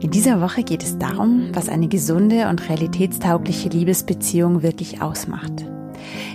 [0.00, 5.66] In dieser Woche geht es darum, was eine gesunde und realitätstaugliche Liebesbeziehung wirklich ausmacht.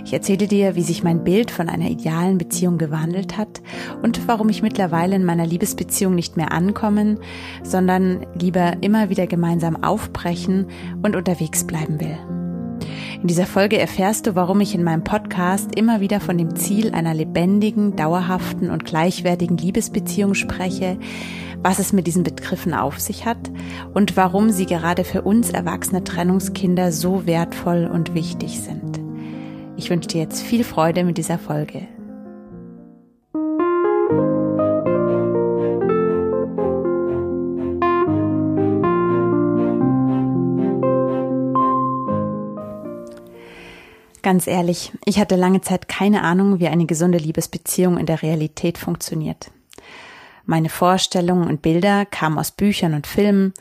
[0.04, 3.62] Ich erzähle dir, wie sich mein Bild von einer idealen Beziehung gewandelt hat
[4.02, 7.18] und warum ich mittlerweile in meiner Liebesbeziehung nicht mehr ankommen,
[7.62, 10.66] sondern lieber immer wieder gemeinsam aufbrechen
[11.02, 12.18] und unterwegs bleiben will.
[13.22, 16.92] In dieser Folge erfährst du, warum ich in meinem Podcast immer wieder von dem Ziel
[16.92, 20.98] einer lebendigen, dauerhaften und gleichwertigen Liebesbeziehung spreche,
[21.64, 23.50] was es mit diesen Begriffen auf sich hat
[23.94, 29.00] und warum sie gerade für uns erwachsene Trennungskinder so wertvoll und wichtig sind.
[29.78, 31.88] Ich wünsche dir jetzt viel Freude mit dieser Folge.
[44.20, 48.76] Ganz ehrlich, ich hatte lange Zeit keine Ahnung, wie eine gesunde Liebesbeziehung in der Realität
[48.76, 49.50] funktioniert.
[50.46, 53.54] Meine Vorstellungen und Bilder kamen aus Büchern und Filmen,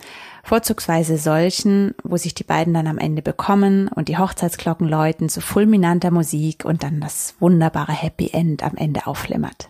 [0.43, 5.39] vorzugsweise solchen, wo sich die beiden dann am Ende bekommen und die Hochzeitsglocken läuten zu
[5.39, 9.69] fulminanter Musik und dann das wunderbare Happy End am Ende aufflimmert.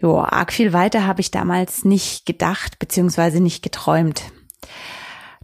[0.00, 3.38] Jo, arg viel weiter habe ich damals nicht gedacht bzw.
[3.38, 4.24] nicht geträumt.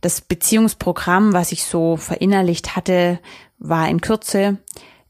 [0.01, 3.21] Das Beziehungsprogramm, was ich so verinnerlicht hatte,
[3.59, 4.59] war in Kürze,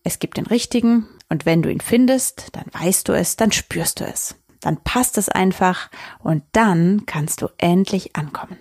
[0.05, 4.01] es gibt den richtigen und wenn du ihn findest, dann weißt du es, dann spürst
[4.01, 8.57] du es dann passt es einfach und dann kannst du endlich ankommen.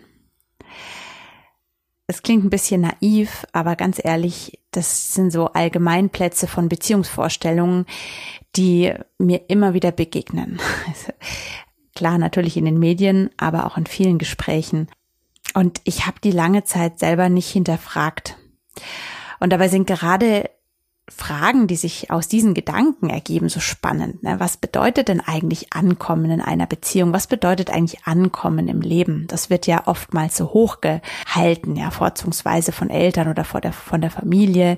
[2.08, 7.86] Es klingt ein bisschen naiv, aber ganz ehrlich, das sind so Allgemeinplätze von Beziehungsvorstellungen,
[8.56, 10.60] die mir immer wieder begegnen.
[11.96, 14.88] Klar, natürlich in den Medien, aber auch in vielen Gesprächen.
[15.54, 18.38] Und ich habe die lange Zeit selber nicht hinterfragt.
[19.40, 20.50] Und dabei sind gerade
[21.10, 24.24] Fragen, die sich aus diesen Gedanken ergeben, so spannend.
[24.24, 24.40] Ne?
[24.40, 27.14] Was bedeutet denn eigentlich Ankommen in einer Beziehung?
[27.14, 29.26] Was bedeutet eigentlich Ankommen im Leben?
[29.28, 34.12] Das wird ja oftmals so hochgehalten, ja, vorzugsweise von Eltern oder von der, von der
[34.12, 34.78] Familie,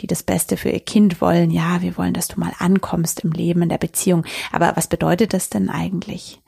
[0.00, 1.50] die das Beste für ihr Kind wollen.
[1.50, 4.26] Ja, wir wollen, dass du mal ankommst im Leben, in der Beziehung.
[4.52, 6.42] Aber was bedeutet das denn eigentlich?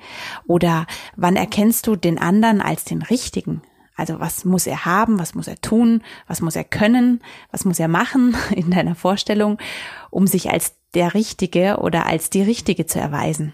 [0.47, 0.87] Oder
[1.17, 3.63] wann erkennst du den anderen als den Richtigen?
[3.97, 7.79] Also was muss er haben, was muss er tun, was muss er können, was muss
[7.79, 9.59] er machen in deiner Vorstellung,
[10.11, 13.53] um sich als der Richtige oder als die Richtige zu erweisen.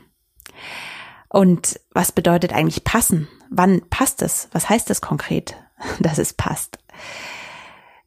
[1.29, 3.29] Und was bedeutet eigentlich passen?
[3.51, 4.49] Wann passt es?
[4.53, 5.57] Was heißt das konkret,
[6.01, 6.79] dass es passt?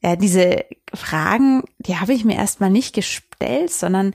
[0.01, 4.13] Ja, diese Fragen, die habe ich mir erstmal nicht gestellt, sondern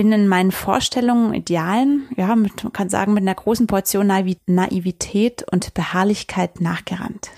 [0.00, 5.44] bin in meinen Vorstellungen, Idealen, ja, mit, man kann sagen, mit einer großen Portion Naivität
[5.52, 7.28] und Beharrlichkeit nachgerannt.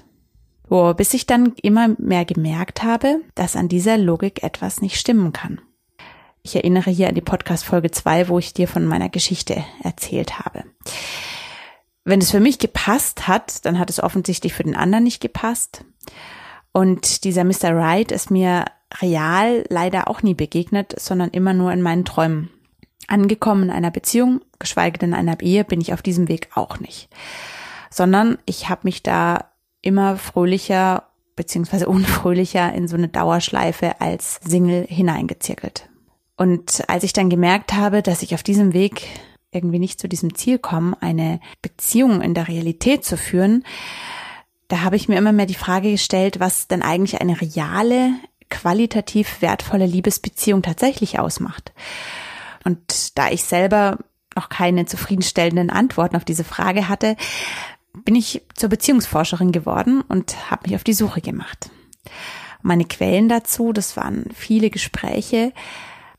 [0.70, 5.32] Oh, bis ich dann immer mehr gemerkt habe, dass an dieser Logik etwas nicht stimmen
[5.32, 5.60] kann.
[6.44, 10.38] Ich erinnere hier an die Podcast Folge 2, wo ich dir von meiner Geschichte erzählt
[10.38, 10.62] habe.
[12.04, 15.84] Wenn es für mich gepasst hat, dann hat es offensichtlich für den anderen nicht gepasst.
[16.70, 17.74] Und dieser Mr.
[17.74, 18.66] Right ist mir
[19.00, 22.50] real leider auch nie begegnet, sondern immer nur in meinen Träumen.
[23.08, 26.78] Angekommen in einer Beziehung, geschweige denn in einer Ehe, bin ich auf diesem Weg auch
[26.78, 27.08] nicht.
[27.90, 29.46] Sondern ich habe mich da
[29.80, 31.04] immer fröhlicher
[31.36, 35.88] beziehungsweise unfröhlicher in so eine Dauerschleife als Single hineingezirkelt.
[36.36, 39.02] Und als ich dann gemerkt habe, dass ich auf diesem Weg
[39.50, 43.64] irgendwie nicht zu diesem Ziel komme, eine Beziehung in der Realität zu führen,
[44.68, 48.14] da habe ich mir immer mehr die Frage gestellt, was denn eigentlich eine reale,
[48.52, 51.72] qualitativ wertvolle Liebesbeziehung tatsächlich ausmacht.
[52.64, 53.98] Und da ich selber
[54.36, 57.16] noch keine zufriedenstellenden Antworten auf diese Frage hatte,
[58.04, 61.70] bin ich zur Beziehungsforscherin geworden und habe mich auf die Suche gemacht.
[62.62, 65.52] Meine Quellen dazu, das waren viele Gespräche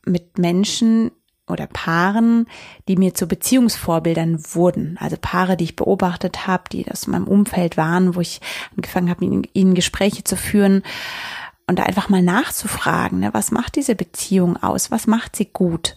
[0.04, 1.10] mit Menschen
[1.46, 2.46] oder Paaren,
[2.88, 4.96] die mir zu Beziehungsvorbildern wurden.
[5.00, 8.40] Also Paare, die ich beobachtet habe, die aus meinem Umfeld waren, wo ich
[8.76, 10.82] angefangen habe, ihnen Gespräche zu führen
[11.66, 15.96] und da einfach mal nachzufragen, ne, was macht diese Beziehung aus, was macht sie gut.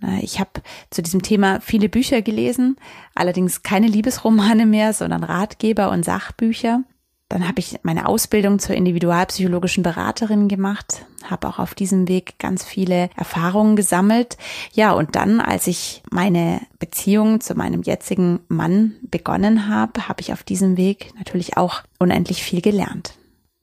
[0.00, 2.76] Ne, ich habe zu diesem Thema viele Bücher gelesen,
[3.14, 6.82] allerdings keine Liebesromane mehr, sondern Ratgeber und Sachbücher.
[7.28, 12.64] Dann habe ich meine Ausbildung zur individualpsychologischen Beraterin gemacht, habe auch auf diesem Weg ganz
[12.64, 14.36] viele Erfahrungen gesammelt.
[14.72, 20.32] Ja, und dann, als ich meine Beziehung zu meinem jetzigen Mann begonnen habe, habe ich
[20.32, 23.14] auf diesem Weg natürlich auch unendlich viel gelernt.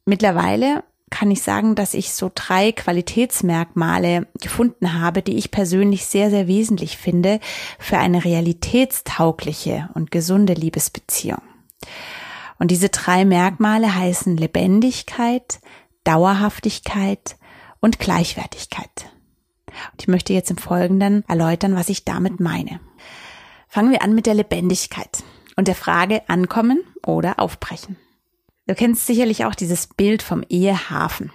[0.06, 6.32] Mittlerweile kann ich sagen, dass ich so drei Qualitätsmerkmale gefunden habe, die ich persönlich sehr,
[6.32, 7.40] sehr wesentlich finde
[7.78, 11.42] für eine realitätstaugliche und gesunde Liebesbeziehung.
[12.58, 15.60] Und diese drei Merkmale heißen Lebendigkeit,
[16.04, 17.36] Dauerhaftigkeit
[17.80, 19.12] und Gleichwertigkeit.
[19.92, 22.80] Und ich möchte jetzt im Folgenden erläutern, was ich damit meine.
[23.68, 25.24] Fangen wir an mit der Lebendigkeit
[25.56, 27.98] und der Frage ankommen oder aufbrechen.
[28.72, 31.30] Du kennst sicherlich auch dieses Bild vom Ehehafen.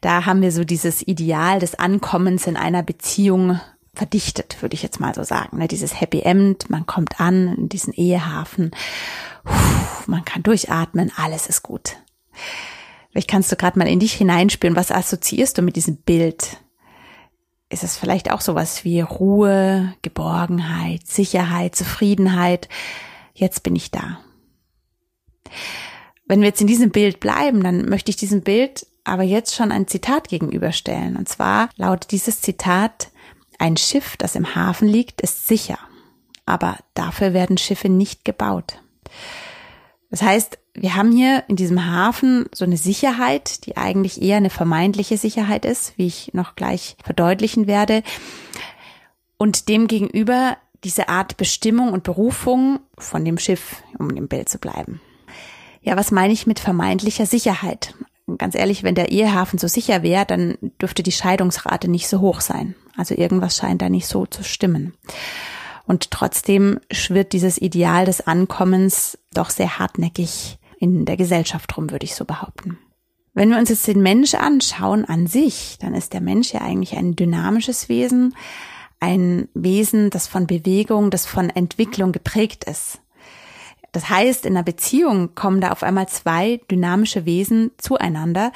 [0.00, 3.60] Da haben wir so dieses Ideal des Ankommens in einer Beziehung
[3.94, 5.58] verdichtet, würde ich jetzt mal so sagen.
[5.58, 5.68] Ne?
[5.68, 8.72] Dieses Happy End, man kommt an in diesen Ehehafen,
[10.06, 11.94] man kann durchatmen, alles ist gut.
[13.12, 16.56] Vielleicht kannst du gerade mal in dich hineinspüren, was assoziierst du mit diesem Bild?
[17.68, 22.68] Ist es vielleicht auch sowas wie Ruhe, Geborgenheit, Sicherheit, Zufriedenheit?
[23.32, 24.18] Jetzt bin ich da.
[26.30, 29.72] Wenn wir jetzt in diesem Bild bleiben, dann möchte ich diesem Bild aber jetzt schon
[29.72, 31.16] ein Zitat gegenüberstellen.
[31.16, 33.10] Und zwar lautet dieses Zitat,
[33.58, 35.76] ein Schiff, das im Hafen liegt, ist sicher,
[36.46, 38.78] aber dafür werden Schiffe nicht gebaut.
[40.10, 44.50] Das heißt, wir haben hier in diesem Hafen so eine Sicherheit, die eigentlich eher eine
[44.50, 48.04] vermeintliche Sicherheit ist, wie ich noch gleich verdeutlichen werde.
[49.36, 55.00] Und demgegenüber diese Art Bestimmung und Berufung von dem Schiff, um im Bild zu bleiben.
[55.82, 57.94] Ja, was meine ich mit vermeintlicher Sicherheit?
[58.38, 62.40] Ganz ehrlich, wenn der Ehehafen so sicher wäre, dann dürfte die Scheidungsrate nicht so hoch
[62.40, 62.74] sein.
[62.96, 64.94] Also irgendwas scheint da nicht so zu stimmen.
[65.86, 72.04] Und trotzdem schwirrt dieses Ideal des Ankommens doch sehr hartnäckig in der Gesellschaft rum, würde
[72.04, 72.78] ich so behaupten.
[73.34, 76.96] Wenn wir uns jetzt den Mensch anschauen an sich, dann ist der Mensch ja eigentlich
[76.96, 78.34] ein dynamisches Wesen,
[78.98, 83.00] ein Wesen, das von Bewegung, das von Entwicklung geprägt ist.
[83.92, 88.52] Das heißt, in einer Beziehung kommen da auf einmal zwei dynamische Wesen zueinander.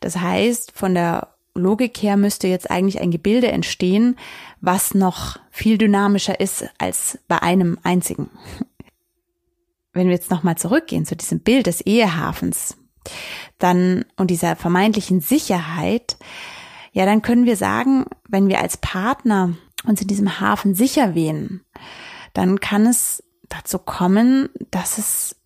[0.00, 4.16] Das heißt, von der Logik her müsste jetzt eigentlich ein Gebilde entstehen,
[4.60, 8.30] was noch viel dynamischer ist als bei einem einzigen.
[9.92, 12.78] Wenn wir jetzt nochmal zurückgehen zu diesem Bild des Ehehafens,
[13.58, 16.16] dann und dieser vermeintlichen Sicherheit,
[16.92, 21.64] ja, dann können wir sagen, wenn wir als Partner uns in diesem Hafen sicher wähnen,
[22.32, 23.22] dann kann es
[23.52, 25.36] dazu kommen, dass es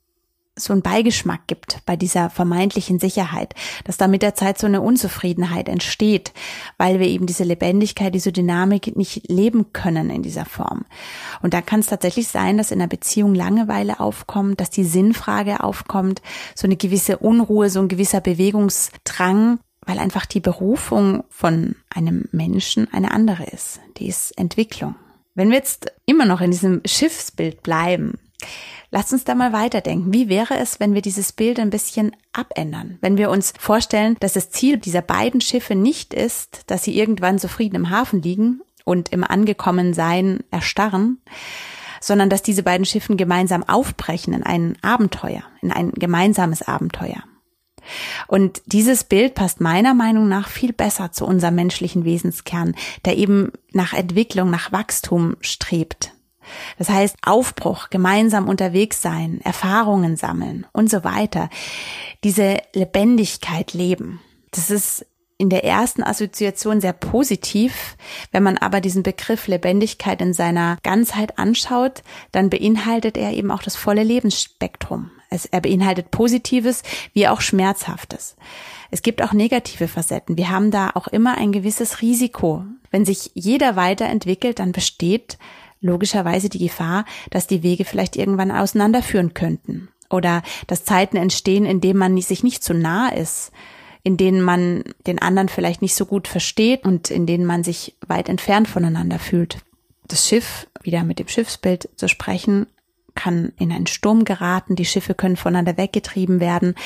[0.58, 3.54] so einen Beigeschmack gibt bei dieser vermeintlichen Sicherheit,
[3.84, 6.32] dass da mit der Zeit so eine Unzufriedenheit entsteht,
[6.78, 10.86] weil wir eben diese Lebendigkeit, diese Dynamik nicht leben können in dieser Form.
[11.42, 15.62] Und da kann es tatsächlich sein, dass in einer Beziehung Langeweile aufkommt, dass die Sinnfrage
[15.62, 16.22] aufkommt,
[16.54, 22.92] so eine gewisse Unruhe, so ein gewisser Bewegungsdrang, weil einfach die Berufung von einem Menschen
[22.92, 23.80] eine andere ist.
[23.98, 24.94] Die ist Entwicklung.
[25.36, 28.18] Wenn wir jetzt immer noch in diesem Schiffsbild bleiben,
[28.90, 30.12] lasst uns da mal weiterdenken.
[30.12, 32.96] Wie wäre es, wenn wir dieses Bild ein bisschen abändern?
[33.02, 37.38] Wenn wir uns vorstellen, dass das Ziel dieser beiden Schiffe nicht ist, dass sie irgendwann
[37.38, 41.20] zufrieden im Hafen liegen und im Angekommensein erstarren,
[42.00, 47.22] sondern dass diese beiden Schiffen gemeinsam aufbrechen in ein Abenteuer, in ein gemeinsames Abenteuer.
[48.26, 52.74] Und dieses Bild passt meiner Meinung nach viel besser zu unserem menschlichen Wesenskern,
[53.04, 56.12] der eben nach Entwicklung, nach Wachstum strebt.
[56.78, 61.50] Das heißt, Aufbruch, gemeinsam unterwegs sein, Erfahrungen sammeln und so weiter.
[62.24, 64.20] Diese Lebendigkeit leben.
[64.52, 65.04] Das ist
[65.38, 67.96] in der ersten Assoziation sehr positiv.
[68.32, 72.02] Wenn man aber diesen Begriff Lebendigkeit in seiner Ganzheit anschaut,
[72.32, 75.10] dann beinhaltet er eben auch das volle Lebensspektrum.
[75.30, 78.36] Es, er beinhaltet Positives wie auch Schmerzhaftes.
[78.90, 80.36] Es gibt auch negative Facetten.
[80.36, 82.64] Wir haben da auch immer ein gewisses Risiko.
[82.90, 85.38] Wenn sich jeder weiterentwickelt, dann besteht
[85.80, 89.88] logischerweise die Gefahr, dass die Wege vielleicht irgendwann auseinanderführen könnten.
[90.08, 93.50] Oder dass Zeiten entstehen, in denen man sich nicht zu nah ist,
[94.02, 97.96] in denen man den anderen vielleicht nicht so gut versteht und in denen man sich
[98.06, 99.58] weit entfernt voneinander fühlt.
[100.06, 102.66] Das Schiff, wieder mit dem Schiffsbild zu sprechen,
[103.16, 106.76] kann in einen Sturm geraten, die Schiffe können voneinander weggetrieben werden.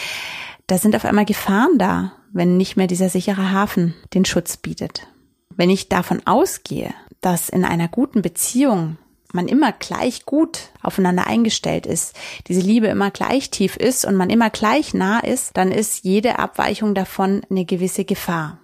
[0.67, 5.07] Da sind auf einmal Gefahren da, wenn nicht mehr dieser sichere Hafen den Schutz bietet.
[5.55, 8.97] Wenn ich davon ausgehe, dass in einer guten Beziehung
[9.33, 14.31] man immer gleich gut aufeinander eingestellt ist, diese Liebe immer gleich tief ist und man
[14.31, 18.59] immer gleich nah ist, dann ist jede Abweichung davon eine gewisse Gefahr.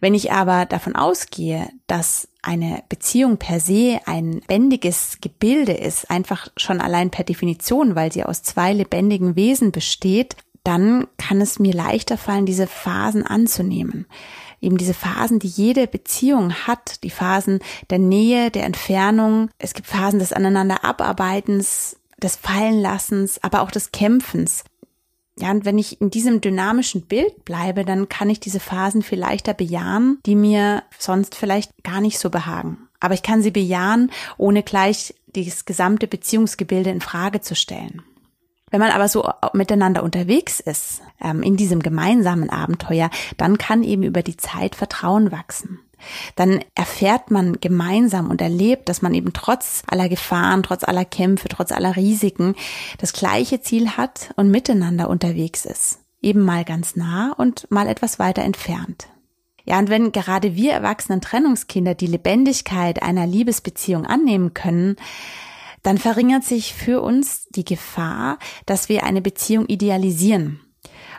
[0.00, 6.48] Wenn ich aber davon ausgehe, dass eine Beziehung per se ein lebendiges Gebilde ist, einfach
[6.56, 11.72] schon allein per Definition, weil sie aus zwei lebendigen Wesen besteht, dann kann es mir
[11.72, 14.06] leichter fallen, diese Phasen anzunehmen.
[14.60, 19.48] Eben diese Phasen, die jede Beziehung hat, die Phasen der Nähe, der Entfernung.
[19.58, 24.64] Es gibt Phasen des aneinander Abarbeitens, des Fallenlassens, aber auch des Kämpfens.
[25.40, 29.18] Ja, und wenn ich in diesem dynamischen Bild bleibe, dann kann ich diese Phasen viel
[29.18, 32.88] leichter bejahen, die mir sonst vielleicht gar nicht so behagen.
[33.00, 38.02] Aber ich kann sie bejahen, ohne gleich das gesamte Beziehungsgebilde in Frage zu stellen.
[38.70, 44.02] Wenn man aber so miteinander unterwegs ist, ähm, in diesem gemeinsamen Abenteuer, dann kann eben
[44.02, 45.80] über die Zeit Vertrauen wachsen.
[46.36, 51.48] Dann erfährt man gemeinsam und erlebt, dass man eben trotz aller Gefahren, trotz aller Kämpfe,
[51.48, 52.54] trotz aller Risiken
[52.98, 56.00] das gleiche Ziel hat und miteinander unterwegs ist.
[56.22, 59.08] Eben mal ganz nah und mal etwas weiter entfernt.
[59.64, 64.96] Ja, und wenn gerade wir erwachsenen Trennungskinder die Lebendigkeit einer Liebesbeziehung annehmen können,
[65.82, 70.60] dann verringert sich für uns die Gefahr, dass wir eine Beziehung idealisieren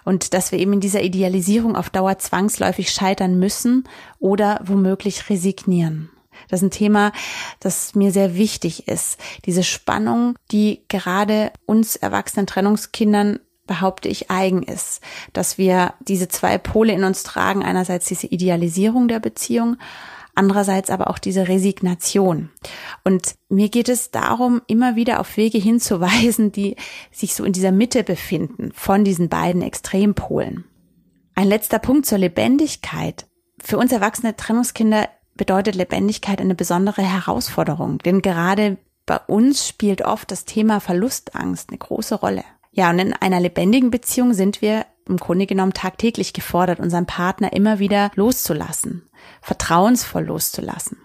[0.03, 3.85] und dass wir eben in dieser Idealisierung auf Dauer zwangsläufig scheitern müssen
[4.19, 6.09] oder womöglich resignieren.
[6.49, 7.11] Das ist ein Thema,
[7.59, 9.19] das mir sehr wichtig ist.
[9.45, 15.01] Diese Spannung, die gerade uns erwachsenen Trennungskindern behaupte ich, eigen ist,
[15.33, 19.77] dass wir diese zwei Pole in uns tragen, einerseits diese Idealisierung der Beziehung
[20.35, 22.49] andererseits aber auch diese Resignation.
[23.03, 26.75] Und mir geht es darum, immer wieder auf Wege hinzuweisen, die
[27.11, 30.65] sich so in dieser Mitte befinden von diesen beiden Extrempolen.
[31.35, 33.27] Ein letzter Punkt zur Lebendigkeit.
[33.59, 40.31] Für uns erwachsene Trennungskinder bedeutet Lebendigkeit eine besondere Herausforderung, denn gerade bei uns spielt oft
[40.31, 42.43] das Thema Verlustangst eine große Rolle.
[42.71, 47.53] Ja, und in einer lebendigen Beziehung sind wir im Grunde genommen tagtäglich gefordert, unseren Partner
[47.53, 49.03] immer wieder loszulassen,
[49.41, 50.97] vertrauensvoll loszulassen.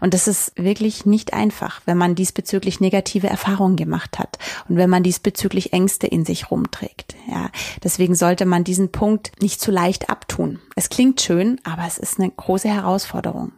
[0.00, 4.90] Und das ist wirklich nicht einfach, wenn man diesbezüglich negative Erfahrungen gemacht hat und wenn
[4.90, 7.14] man diesbezüglich Ängste in sich rumträgt.
[7.30, 7.50] Ja,
[7.82, 10.58] deswegen sollte man diesen Punkt nicht zu leicht abtun.
[10.76, 13.52] Es klingt schön, aber es ist eine große Herausforderung.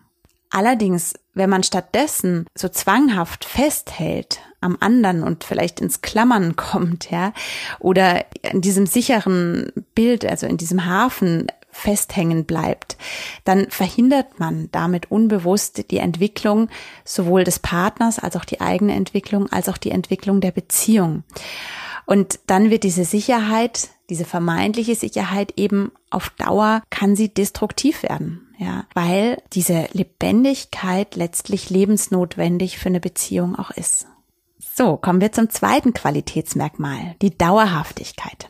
[0.55, 7.33] Allerdings, wenn man stattdessen so zwanghaft festhält am anderen und vielleicht ins Klammern kommt, ja,
[7.81, 12.97] oder in diesem sicheren Bild, also in diesem Hafen festhängen bleibt,
[13.43, 16.69] dann verhindert man damit unbewusst die Entwicklung
[17.05, 21.25] sowohl des Partners als auch die eigene Entwicklung als auch die Entwicklung der Beziehung.
[22.07, 28.44] Und dann wird diese Sicherheit, diese vermeintliche Sicherheit eben auf Dauer kann sie destruktiv werden.
[28.57, 34.07] Ja, weil diese Lebendigkeit letztlich lebensnotwendig für eine Beziehung auch ist.
[34.59, 38.49] So, kommen wir zum zweiten Qualitätsmerkmal, die Dauerhaftigkeit.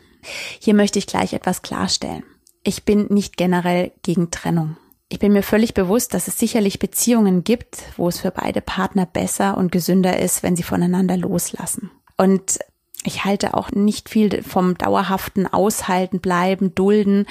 [0.58, 2.25] Hier möchte ich gleich etwas klarstellen.
[2.62, 4.76] Ich bin nicht generell gegen Trennung.
[5.11, 9.06] Ich bin mir völlig bewusst, dass es sicherlich Beziehungen gibt, wo es für beide Partner
[9.06, 11.90] besser und gesünder ist, wenn sie voneinander loslassen.
[12.16, 12.58] Und
[13.04, 17.26] ich halte auch nicht viel vom dauerhaften Aushalten, bleiben, dulden,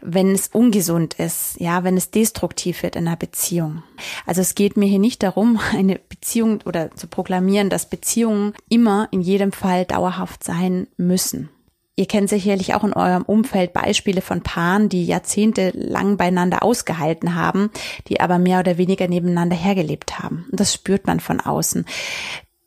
[0.00, 3.82] wenn es ungesund ist, ja, wenn es destruktiv wird in einer Beziehung.
[4.26, 9.08] Also es geht mir hier nicht darum, eine Beziehung oder zu proklamieren, dass Beziehungen immer
[9.10, 11.48] in jedem Fall dauerhaft sein müssen.
[11.96, 17.70] Ihr kennt sicherlich auch in eurem Umfeld Beispiele von Paaren, die jahrzehntelang beieinander ausgehalten haben,
[18.08, 20.46] die aber mehr oder weniger nebeneinander hergelebt haben.
[20.50, 21.84] Und das spürt man von außen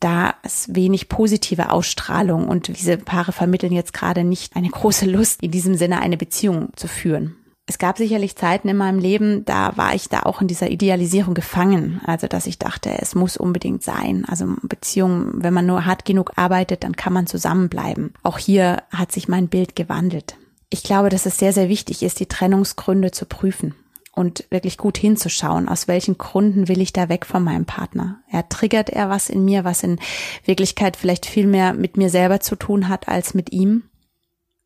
[0.00, 5.42] da ist wenig positive Ausstrahlung und diese Paare vermitteln jetzt gerade nicht eine große Lust,
[5.42, 7.36] in diesem Sinne eine Beziehung zu führen.
[7.66, 11.34] Es gab sicherlich Zeiten in meinem Leben, da war ich da auch in dieser Idealisierung
[11.34, 12.00] gefangen.
[12.06, 14.24] Also, dass ich dachte, es muss unbedingt sein.
[14.26, 18.14] Also, Beziehung, wenn man nur hart genug arbeitet, dann kann man zusammenbleiben.
[18.22, 20.36] Auch hier hat sich mein Bild gewandelt.
[20.70, 23.74] Ich glaube, dass es sehr, sehr wichtig ist, die Trennungsgründe zu prüfen
[24.18, 28.20] und wirklich gut hinzuschauen, aus welchen Gründen will ich da weg von meinem Partner.
[28.28, 30.00] Er triggert er was in mir, was in
[30.44, 33.84] Wirklichkeit vielleicht viel mehr mit mir selber zu tun hat als mit ihm.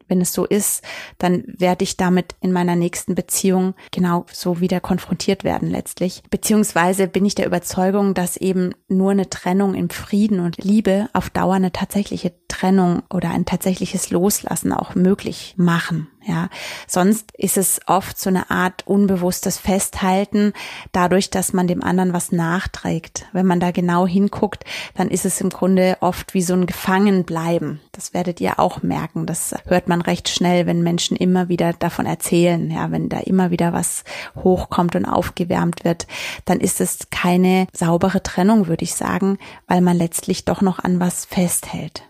[0.09, 0.83] Wenn es so ist,
[1.19, 6.23] dann werde ich damit in meiner nächsten Beziehung genau so wieder konfrontiert werden letztlich.
[6.31, 11.29] Beziehungsweise bin ich der Überzeugung, dass eben nur eine Trennung im Frieden und Liebe auf
[11.29, 16.09] Dauer eine tatsächliche Trennung oder ein tatsächliches Loslassen auch möglich machen.
[16.25, 16.49] Ja,
[16.87, 20.53] sonst ist es oft so eine Art unbewusstes Festhalten,
[20.93, 23.27] dadurch, dass man dem anderen was nachträgt.
[23.33, 24.65] Wenn man da genau hinguckt,
[24.95, 27.81] dann ist es im Grunde oft wie so ein Gefangenbleiben.
[27.91, 29.27] Das werdet ihr auch merken.
[29.27, 32.71] Das hört man recht schnell, wenn Menschen immer wieder davon erzählen.
[32.71, 34.05] Ja, wenn da immer wieder was
[34.37, 36.07] hochkommt und aufgewärmt wird,
[36.45, 41.01] dann ist es keine saubere Trennung, würde ich sagen, weil man letztlich doch noch an
[41.01, 42.05] was festhält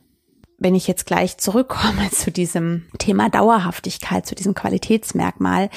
[0.63, 5.71] wenn ich jetzt gleich zurückkomme zu diesem Thema Dauerhaftigkeit, zu diesem Qualitätsmerkmal,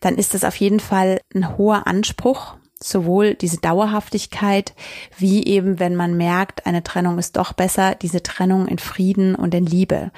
[0.00, 4.74] dann ist das auf jeden Fall ein hoher Anspruch, sowohl diese Dauerhaftigkeit,
[5.16, 9.54] wie eben, wenn man merkt, eine Trennung ist doch besser, diese Trennung in Frieden und
[9.54, 10.12] in Liebe,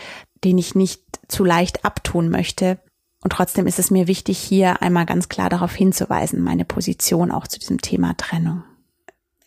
[0.45, 2.79] den ich nicht zu leicht abtun möchte.
[3.23, 7.47] Und trotzdem ist es mir wichtig, hier einmal ganz klar darauf hinzuweisen, meine Position auch
[7.47, 8.62] zu diesem Thema Trennung.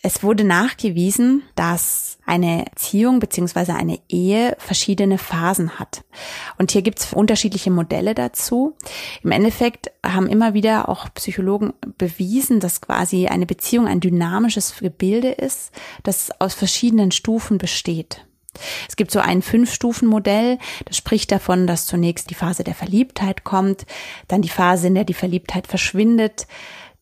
[0.05, 6.03] Es wurde nachgewiesen, dass eine Beziehung beziehungsweise eine Ehe verschiedene Phasen hat.
[6.57, 8.75] Und hier gibt es unterschiedliche Modelle dazu.
[9.23, 15.29] Im Endeffekt haben immer wieder auch Psychologen bewiesen, dass quasi eine Beziehung ein dynamisches Gebilde
[15.29, 15.71] ist,
[16.03, 18.25] das aus verschiedenen Stufen besteht.
[18.87, 23.85] Es gibt so ein Fünf-Stufen-Modell, das spricht davon, dass zunächst die Phase der Verliebtheit kommt,
[24.27, 26.45] dann die Phase, in der die Verliebtheit verschwindet,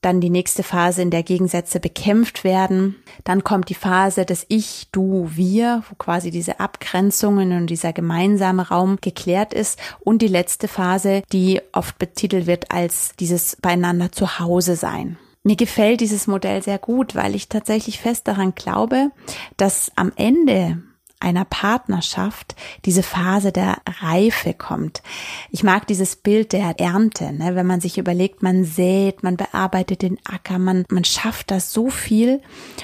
[0.02, 2.96] dann die nächste Phase, in der Gegensätze bekämpft werden.
[3.24, 8.70] Dann kommt die Phase des Ich, Du, Wir, wo quasi diese Abgrenzungen und dieser gemeinsame
[8.70, 9.80] Raum geklärt ist.
[10.00, 15.18] Und die letzte Phase, die oft betitelt wird als dieses beieinander zu Hause sein.
[15.44, 19.10] Mir gefällt dieses Modell sehr gut, weil ich tatsächlich fest daran glaube,
[19.58, 20.84] dass am Ende
[21.22, 25.02] einer Partnerschaft diese Phase der Reife kommt.
[25.50, 27.56] Ich mag dieses Bild der Ernte, ne?
[27.56, 31.90] wenn man sich überlegt, man sät, man bearbeitet den Acker, man, man schafft das so
[31.90, 32.42] viel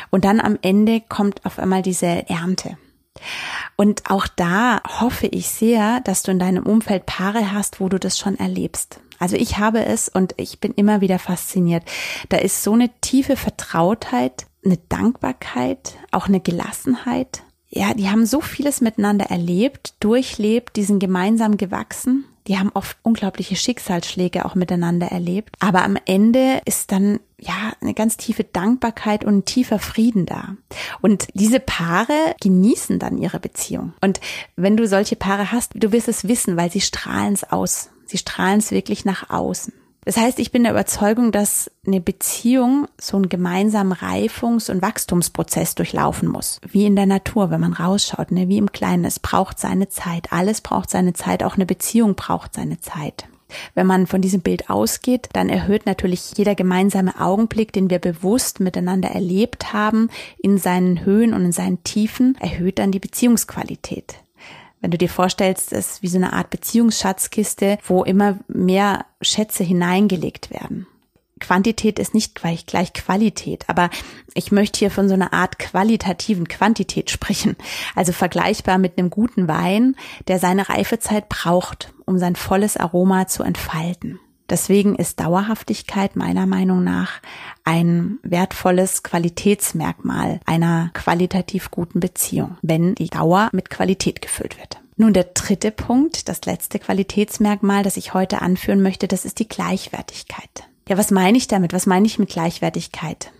[0.10, 2.77] und dann am Ende kommt auf einmal diese Ernte.
[3.75, 8.00] Und auch da hoffe ich sehr, dass du in deinem Umfeld Paare hast, wo du
[8.00, 9.00] das schon erlebst.
[9.20, 11.84] Also ich habe es und ich bin immer wieder fasziniert.
[12.29, 18.41] Da ist so eine tiefe Vertrautheit, eine Dankbarkeit, auch eine Gelassenheit, ja, die haben so
[18.41, 22.25] vieles miteinander erlebt, durchlebt, die sind gemeinsam gewachsen.
[22.47, 25.53] Die haben oft unglaubliche Schicksalsschläge auch miteinander erlebt.
[25.59, 30.55] Aber am Ende ist dann ja eine ganz tiefe Dankbarkeit und tiefer Frieden da.
[31.01, 33.93] Und diese Paare genießen dann ihre Beziehung.
[34.00, 34.21] Und
[34.55, 37.89] wenn du solche Paare hast, du wirst es wissen, weil sie strahlen es aus.
[38.05, 39.74] Sie strahlen es wirklich nach außen.
[40.08, 45.76] Das heißt, ich bin der Überzeugung, dass eine Beziehung so einen gemeinsamen Reifungs- und Wachstumsprozess
[45.76, 46.62] durchlaufen muss.
[46.66, 48.48] Wie in der Natur, wenn man rausschaut, ne?
[48.48, 49.04] wie im Kleinen.
[49.04, 50.32] Es braucht seine Zeit.
[50.32, 51.44] Alles braucht seine Zeit.
[51.44, 53.26] Auch eine Beziehung braucht seine Zeit.
[53.76, 58.62] Wenn man von diesem Bild ausgeht, dann erhöht natürlich jeder gemeinsame Augenblick, den wir bewusst
[58.62, 60.10] miteinander erlebt haben,
[60.42, 64.16] in seinen Höhen und in seinen Tiefen, erhöht dann die Beziehungsqualität.
[64.81, 69.63] Wenn du dir vorstellst, es ist wie so eine Art Beziehungsschatzkiste, wo immer mehr Schätze
[69.63, 70.88] hineingelegt werden.
[71.39, 73.89] Quantität ist nicht gleich, gleich Qualität, aber
[74.34, 77.56] ich möchte hier von so einer Art qualitativen Quantität sprechen.
[77.95, 79.95] Also vergleichbar mit einem guten Wein,
[80.28, 84.19] der seine Reifezeit braucht, um sein volles Aroma zu entfalten.
[84.49, 87.21] Deswegen ist Dauerhaftigkeit meiner Meinung nach
[87.63, 94.79] ein wertvolles Qualitätsmerkmal einer qualitativ guten Beziehung, wenn die Dauer mit Qualität gefüllt wird.
[94.95, 99.47] Nun der dritte Punkt, das letzte Qualitätsmerkmal, das ich heute anführen möchte, das ist die
[99.47, 100.67] Gleichwertigkeit.
[100.89, 101.73] Ja, was meine ich damit?
[101.73, 103.31] Was meine ich mit Gleichwertigkeit?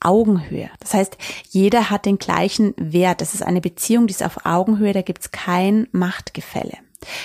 [0.00, 0.70] Augenhöhe.
[0.80, 1.18] Das heißt,
[1.50, 3.20] jeder hat den gleichen Wert.
[3.20, 6.78] Das ist eine Beziehung, die ist auf Augenhöhe, da gibt's kein Machtgefälle.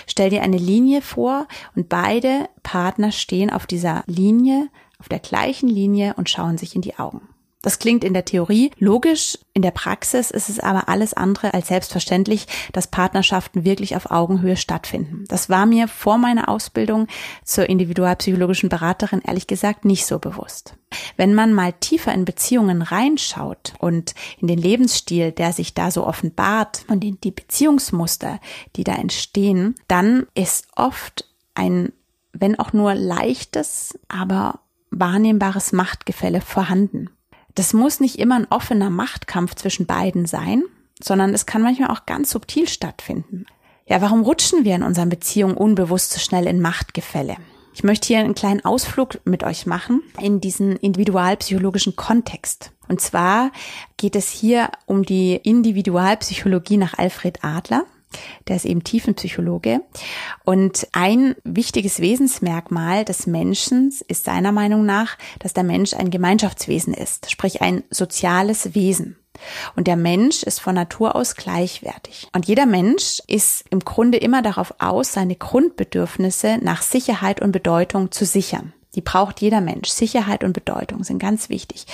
[0.07, 5.69] Stell dir eine Linie vor und beide Partner stehen auf dieser Linie, auf der gleichen
[5.69, 7.27] Linie und schauen sich in die Augen.
[7.67, 11.67] Das klingt in der Theorie logisch, in der Praxis ist es aber alles andere als
[11.67, 15.25] selbstverständlich, dass Partnerschaften wirklich auf Augenhöhe stattfinden.
[15.27, 17.07] Das war mir vor meiner Ausbildung
[17.43, 20.77] zur individualpsychologischen Beraterin ehrlich gesagt nicht so bewusst.
[21.17, 26.07] Wenn man mal tiefer in Beziehungen reinschaut und in den Lebensstil, der sich da so
[26.07, 28.39] offenbart und in die Beziehungsmuster,
[28.77, 31.91] die da entstehen, dann ist oft ein,
[32.31, 37.09] wenn auch nur leichtes, aber wahrnehmbares Machtgefälle vorhanden.
[37.57, 40.61] Das muss nicht immer ein offener Machtkampf zwischen beiden sein,
[41.01, 43.47] sondern es kann manchmal auch ganz subtil stattfinden.
[43.87, 47.35] Ja, warum rutschen wir in unseren Beziehungen unbewusst so schnell in Machtgefälle?
[47.73, 52.73] Ich möchte hier einen kleinen Ausflug mit euch machen in diesen individualpsychologischen Kontext.
[52.89, 53.51] Und zwar
[53.97, 57.85] geht es hier um die Individualpsychologie nach Alfred Adler.
[58.47, 59.81] Der ist eben Tiefenpsychologe.
[60.43, 66.93] Und ein wichtiges Wesensmerkmal des Menschen ist seiner Meinung nach, dass der Mensch ein Gemeinschaftswesen
[66.93, 69.17] ist, sprich ein soziales Wesen.
[69.75, 72.27] Und der Mensch ist von Natur aus gleichwertig.
[72.33, 78.11] Und jeder Mensch ist im Grunde immer darauf aus, seine Grundbedürfnisse nach Sicherheit und Bedeutung
[78.11, 78.73] zu sichern.
[78.97, 79.89] Die braucht jeder Mensch.
[79.89, 81.85] Sicherheit und Bedeutung sind ganz wichtig.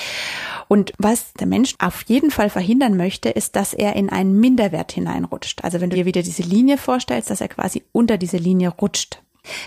[0.70, 4.94] Und was der Mensch auf jeden Fall verhindern möchte, ist, dass er in einen Minderwert
[4.94, 5.66] hineinrutscht.
[5.66, 9.20] Also wenn du dir wieder diese Linie vorstellst, dass er quasi unter diese Linie rutscht.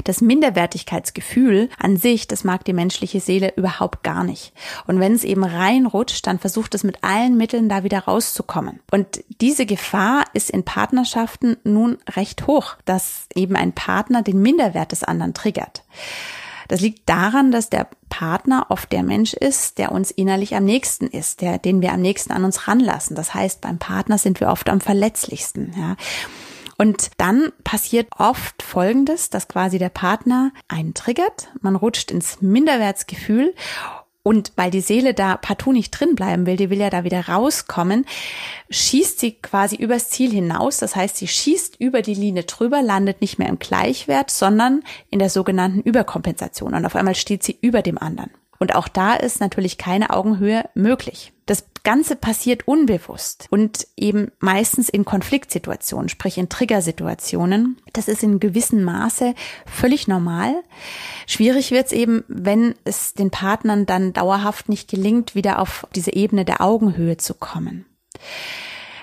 [0.05, 4.55] Das Minderwertigkeitsgefühl an sich, das mag die menschliche Seele überhaupt gar nicht.
[4.87, 8.81] Und wenn es eben reinrutscht, dann versucht es mit allen Mitteln da wieder rauszukommen.
[8.91, 14.93] Und diese Gefahr ist in Partnerschaften nun recht hoch, dass eben ein Partner den Minderwert
[14.93, 15.83] des anderen triggert.
[16.69, 21.07] Das liegt daran, dass der Partner oft der Mensch ist, der uns innerlich am nächsten
[21.07, 23.17] ist, der, den wir am nächsten an uns ranlassen.
[23.17, 25.97] Das heißt, beim Partner sind wir oft am verletzlichsten, ja.
[26.79, 33.55] Und dann passiert oft Folgendes, dass quasi der Partner einen triggert, man rutscht ins Minderwertsgefühl
[34.27, 37.29] und weil die Seele da partout nicht drin bleiben will, die will ja da wieder
[37.29, 38.07] rauskommen,
[38.71, 40.79] schießt sie quasi übers Ziel hinaus.
[40.79, 45.21] Das heißt, sie schießt über die Linie drüber, landet nicht mehr im Gleichwert, sondern in
[45.21, 46.75] der sogenannten Überkompensation.
[46.75, 48.33] Und auf einmal steht sie über dem anderen.
[48.59, 51.33] Und auch da ist natürlich keine Augenhöhe möglich.
[51.47, 57.77] Das Ganze passiert unbewusst und eben meistens in Konfliktsituationen, sprich in Triggersituationen.
[57.93, 60.65] Das ist in gewissem Maße völlig normal.
[61.29, 66.13] Schwierig wird es eben, wenn es den Partnern dann dauerhaft nicht gelingt, wieder auf diese
[66.13, 67.87] Ebene der Augenhöhe zu kommen.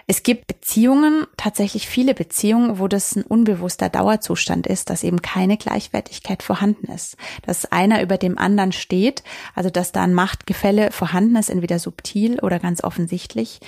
[0.05, 5.57] Es gibt Beziehungen, tatsächlich viele Beziehungen, wo das ein unbewusster Dauerzustand ist, dass eben keine
[5.57, 7.15] Gleichwertigkeit vorhanden ist.
[7.45, 9.23] Dass einer über dem anderen steht,
[9.55, 13.61] also dass da ein Machtgefälle vorhanden ist, entweder subtil oder ganz offensichtlich.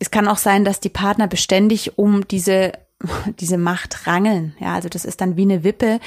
[0.00, 2.72] Es kann auch sein, dass die Partner beständig um diese
[3.38, 4.56] diese Macht rangeln.
[4.58, 6.00] Ja, also das ist dann wie eine Wippe,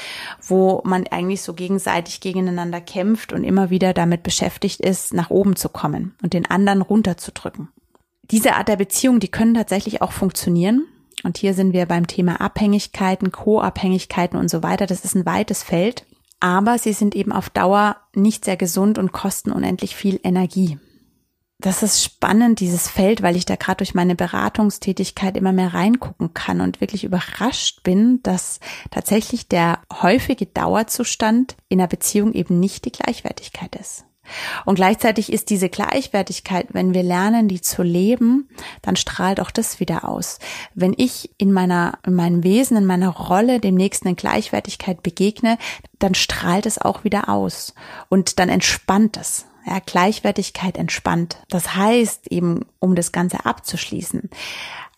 [0.45, 5.55] wo man eigentlich so gegenseitig gegeneinander kämpft und immer wieder damit beschäftigt ist, nach oben
[5.55, 7.69] zu kommen und den anderen runterzudrücken
[8.23, 10.85] diese Art der Beziehung, die können tatsächlich auch funktionieren.
[11.23, 14.87] Und hier sind wir beim Thema Abhängigkeiten, Co-Abhängigkeiten und so weiter.
[14.87, 16.05] Das ist ein weites Feld.
[16.39, 20.79] Aber sie sind eben auf Dauer nicht sehr gesund und kosten unendlich viel Energie.
[21.59, 26.33] Das ist spannend, dieses Feld, weil ich da gerade durch meine Beratungstätigkeit immer mehr reingucken
[26.33, 32.85] kann und wirklich überrascht bin, dass tatsächlich der häufige Dauerzustand in einer Beziehung eben nicht
[32.85, 34.05] die Gleichwertigkeit ist.
[34.65, 38.49] Und gleichzeitig ist diese Gleichwertigkeit, wenn wir lernen, die zu leben,
[38.81, 40.39] dann strahlt auch das wieder aus.
[40.73, 45.57] Wenn ich in meiner, in meinem Wesen, in meiner Rolle dem Nächsten in Gleichwertigkeit begegne,
[45.99, 47.73] dann strahlt es auch wieder aus.
[48.09, 49.45] Und dann entspannt es.
[49.65, 51.37] Ja, Gleichwertigkeit entspannt.
[51.49, 54.29] Das heißt eben, um das Ganze abzuschließen,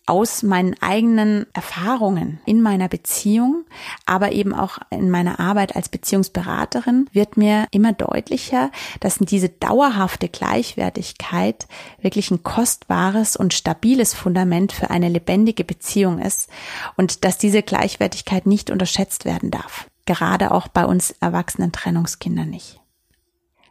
[0.06, 3.66] aus meinen eigenen Erfahrungen in meiner Beziehung,
[4.06, 10.28] aber eben auch in meiner Arbeit als Beziehungsberaterin wird mir immer deutlicher, dass diese dauerhafte
[10.28, 11.68] Gleichwertigkeit
[12.02, 16.50] wirklich ein kostbares und stabiles Fundament für eine lebendige Beziehung ist
[16.98, 19.88] und dass diese Gleichwertigkeit nicht unterschätzt werden darf.
[20.06, 22.83] Gerade auch bei uns erwachsenen Trennungskindern nicht.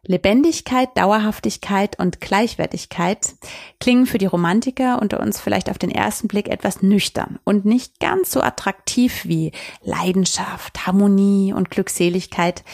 [0.04, 3.34] Lebendigkeit, Dauerhaftigkeit und Gleichwertigkeit
[3.78, 8.00] klingen für die Romantiker unter uns vielleicht auf den ersten Blick etwas nüchtern und nicht
[8.00, 12.64] ganz so attraktiv wie Leidenschaft, Harmonie und Glückseligkeit.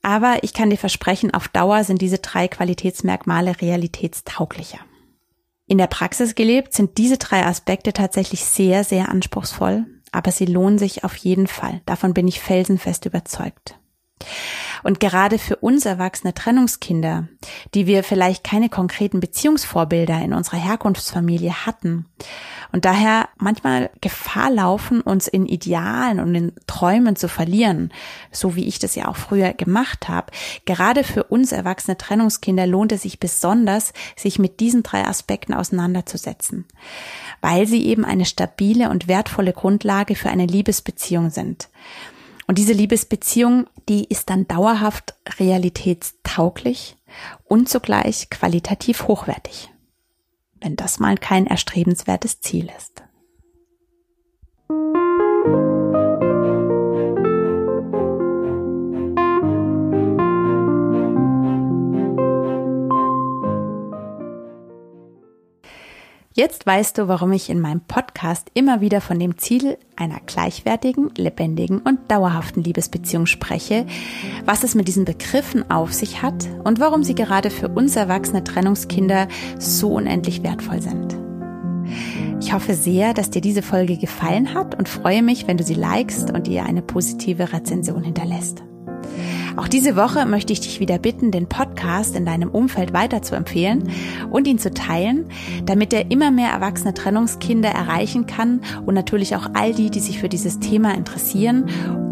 [0.00, 4.78] Aber ich kann dir versprechen, auf Dauer sind diese drei Qualitätsmerkmale realitätstauglicher.
[5.66, 10.78] In der Praxis gelebt sind diese drei Aspekte tatsächlich sehr, sehr anspruchsvoll, aber sie lohnen
[10.78, 11.82] sich auf jeden Fall.
[11.84, 13.79] Davon bin ich felsenfest überzeugt.
[14.82, 17.28] Und gerade für uns erwachsene Trennungskinder,
[17.74, 22.06] die wir vielleicht keine konkreten Beziehungsvorbilder in unserer Herkunftsfamilie hatten
[22.72, 27.92] und daher manchmal Gefahr laufen, uns in Idealen und in Träumen zu verlieren,
[28.30, 30.32] so wie ich das ja auch früher gemacht habe,
[30.66, 36.66] gerade für uns erwachsene Trennungskinder lohnt es sich besonders, sich mit diesen drei Aspekten auseinanderzusetzen,
[37.40, 41.68] weil sie eben eine stabile und wertvolle Grundlage für eine Liebesbeziehung sind.
[42.50, 46.96] Und diese Liebesbeziehung, die ist dann dauerhaft realitätstauglich
[47.44, 49.70] und zugleich qualitativ hochwertig.
[50.60, 53.04] Wenn das mal kein erstrebenswertes Ziel ist.
[66.32, 71.10] Jetzt weißt du, warum ich in meinem Podcast immer wieder von dem Ziel einer gleichwertigen,
[71.16, 73.84] lebendigen und dauerhaften Liebesbeziehung spreche,
[74.44, 78.44] was es mit diesen Begriffen auf sich hat und warum sie gerade für uns erwachsene
[78.44, 79.26] Trennungskinder
[79.58, 81.16] so unendlich wertvoll sind.
[82.40, 85.74] Ich hoffe sehr, dass dir diese Folge gefallen hat und freue mich, wenn du sie
[85.74, 88.62] likest und ihr eine positive Rezension hinterlässt.
[89.60, 93.34] Auch diese Woche möchte ich dich wieder bitten, den Podcast in deinem Umfeld weiter zu
[93.34, 93.90] empfehlen
[94.30, 95.26] und ihn zu teilen,
[95.66, 100.18] damit er immer mehr erwachsene Trennungskinder erreichen kann und natürlich auch all die, die sich
[100.18, 101.66] für dieses Thema interessieren,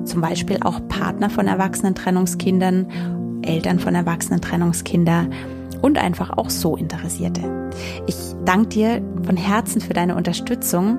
[0.04, 5.32] zum Beispiel auch Partner von erwachsenen Trennungskindern, Eltern von erwachsenen Trennungskindern
[5.80, 7.70] und einfach auch so Interessierte.
[8.06, 10.98] Ich danke dir von Herzen für deine Unterstützung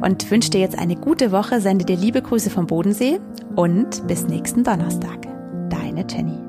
[0.00, 3.18] und wünsche dir jetzt eine gute Woche, sende dir liebe Grüße vom Bodensee
[3.56, 5.27] und bis nächsten Donnerstag.
[5.98, 6.47] Deine Jenny.